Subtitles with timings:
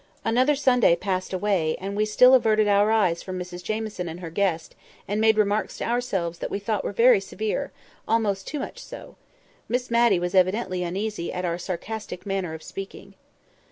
[0.25, 4.31] Another Sunday passed away, and we still averted our eyes from Mrs Jamieson and her
[4.31, 4.73] guest,
[5.07, 9.15] and made remarks to ourselves that we thought were very severe—almost too much so.
[9.69, 13.13] Miss Matty was evidently uneasy at our sarcastic manner of speaking.